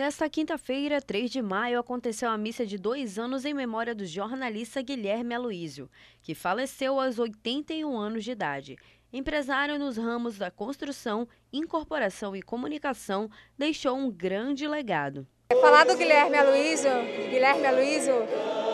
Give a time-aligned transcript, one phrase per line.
[0.00, 4.80] Nesta quinta-feira, 3 de maio, aconteceu a missa de dois anos em memória do jornalista
[4.80, 5.90] Guilherme Aloísio,
[6.22, 8.78] que faleceu aos 81 anos de idade.
[9.12, 13.28] Empresário nos ramos da construção, incorporação e comunicação,
[13.58, 15.26] deixou um grande legado.
[15.60, 16.90] Falar do Guilherme Aloísio,
[17.28, 18.14] Guilherme Aloísio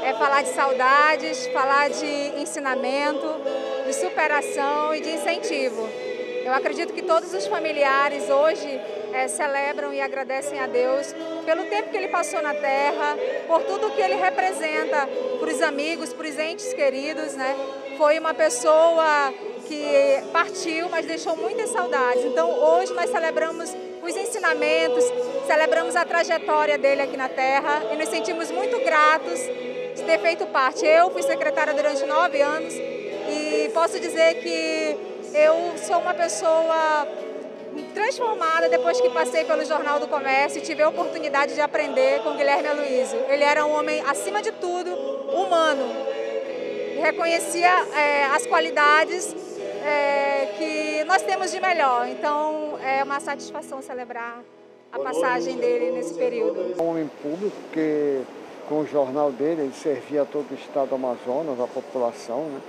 [0.05, 3.27] é falar de saudades, falar de ensinamento,
[3.85, 6.16] de superação e de incentivo.
[6.47, 8.81] Eu acredito que todos os familiares hoje
[9.13, 11.13] é, celebram e agradecem a Deus
[11.45, 13.17] pelo tempo que ele passou na terra,
[13.49, 15.09] por tudo que ele representa
[15.41, 17.35] para os amigos, para os entes queridos.
[17.35, 17.57] Né?
[17.99, 19.35] Foi uma pessoa
[19.67, 22.25] que partiu, mas deixou muitas saudades.
[22.25, 25.03] Então hoje nós celebramos os ensinamentos,
[25.49, 29.41] celebramos a trajetória dele aqui na terra e nos sentimos muito gratos
[29.97, 30.87] de ter feito parte.
[30.87, 37.07] Eu fui secretária durante nove anos e posso dizer que eu sou uma pessoa
[37.93, 42.35] transformada depois que passei pelo Jornal do Comércio e tive a oportunidade de aprender com
[42.37, 43.21] Guilherme Aloysio.
[43.29, 45.85] Ele era um homem, acima de tudo, humano.
[47.03, 49.37] Reconhecia é, as qualidades
[49.85, 52.09] é, que nós temos de melhor.
[52.09, 54.41] Então, é uma satisfação celebrar
[54.91, 56.83] a passagem dele nesse período.
[56.83, 58.23] Um homem público que,
[58.71, 62.45] com o jornal dele, ele servia a todo o estado do Amazonas, a população.
[62.45, 62.61] Né?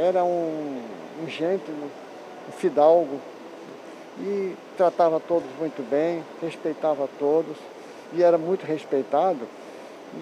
[0.00, 0.80] Era um,
[1.22, 3.20] um gente, um fidalgo,
[4.18, 7.54] e tratava todos muito bem, respeitava todos
[8.14, 9.40] e era muito respeitado.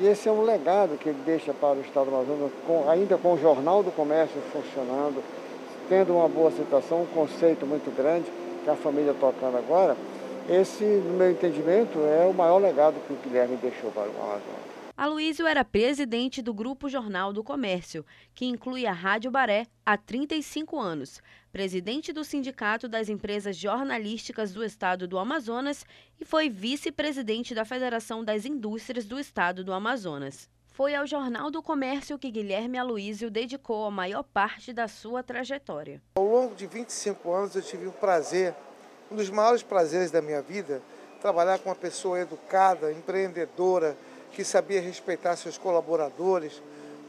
[0.01, 3.17] E esse é um legado que ele deixa para o Estado do Amazonas, com, ainda
[3.17, 5.23] com o Jornal do Comércio funcionando,
[5.89, 8.27] tendo uma boa situação, um conceito muito grande,
[8.65, 9.97] que a família tocando agora.
[10.51, 14.78] Esse, no meu entendimento, é o maior legado que o Guilherme deixou para o Amazonas.
[14.99, 18.05] Aloísio era presidente do Grupo Jornal do Comércio,
[18.35, 24.65] que inclui a Rádio Baré há 35 anos, presidente do Sindicato das Empresas Jornalísticas do
[24.65, 25.87] Estado do Amazonas
[26.21, 30.51] e foi vice-presidente da Federação das Indústrias do Estado do Amazonas.
[30.67, 36.03] Foi ao Jornal do Comércio que Guilherme Aloísio dedicou a maior parte da sua trajetória.
[36.17, 38.53] Ao longo de 25 anos eu tive o prazer,
[39.13, 40.83] um dos maiores prazeres da minha vida,
[41.21, 43.97] trabalhar com uma pessoa educada, empreendedora,
[44.33, 46.63] que sabia respeitar seus colaboradores,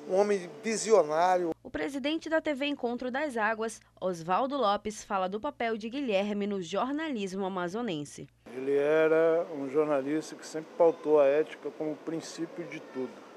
[0.10, 1.52] um homem visionário.
[1.64, 6.62] O presidente da TV Encontro das Águas, Oswaldo Lopes, fala do papel de Guilherme no
[6.62, 8.28] jornalismo amazonense.
[8.56, 13.30] Ele era um jornalista que sempre pautou a ética como princípio de tudo.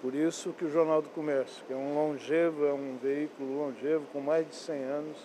[0.00, 4.06] Por isso que o Jornal do Comércio, que é um longevo, é um veículo longevo
[4.12, 5.18] com mais de 100 anos,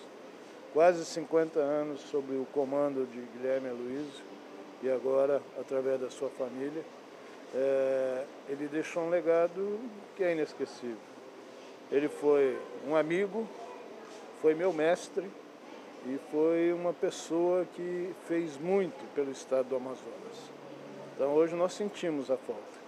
[0.72, 4.24] quase 50 anos sob o comando de Guilherme Aloysio
[4.82, 6.82] e agora através da sua família,
[7.54, 9.78] é, ele deixou um legado
[10.16, 10.96] que é inesquecível.
[11.90, 13.46] Ele foi um amigo,
[14.40, 15.30] foi meu mestre
[16.06, 20.50] e foi uma pessoa que fez muito pelo estado do Amazonas.
[21.14, 22.82] Então hoje nós sentimos a falta.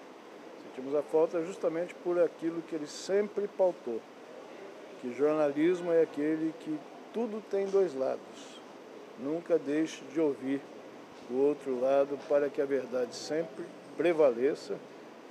[0.66, 4.00] Sentimos a falta justamente por aquilo que ele sempre pautou,
[5.00, 6.78] que jornalismo é aquele que
[7.12, 8.60] tudo tem dois lados.
[9.20, 10.60] Nunca deixe de ouvir
[11.31, 13.64] o outro lado para que a verdade sempre
[13.97, 14.77] prevaleça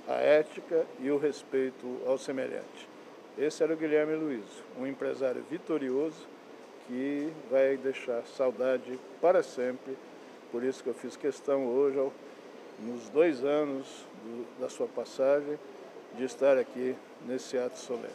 [0.06, 2.88] a ética e o respeito ao semelhante.
[3.36, 4.44] Esse era o Guilherme Luiz,
[4.78, 6.26] um empresário vitorioso
[6.86, 9.96] que vai deixar saudade para sempre.
[10.52, 11.98] Por isso que eu fiz questão hoje,
[12.80, 13.86] nos dois anos
[14.22, 15.58] do, da sua passagem,
[16.16, 16.94] de estar aqui
[17.26, 18.12] nesse ato solene.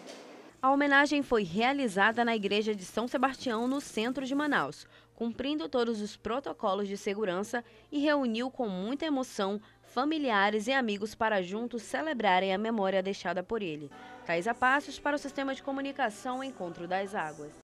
[0.62, 4.86] A homenagem foi realizada na Igreja de São Sebastião, no centro de Manaus,
[5.16, 11.42] cumprindo todos os protocolos de segurança e reuniu com muita emoção familiares e amigos para
[11.42, 13.90] juntos celebrarem a memória deixada por ele.
[14.26, 17.52] Thais Passos para o Sistema de Comunicação Encontro das Águas.